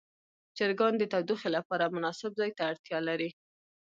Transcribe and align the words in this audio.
چرګان 0.57 0.93
د 0.97 1.03
تودوخې 1.11 1.49
لپاره 1.57 1.93
مناسب 1.95 2.31
ځای 2.39 2.51
ته 2.57 2.61
اړتیا 2.71 2.99
لري. 3.09 3.29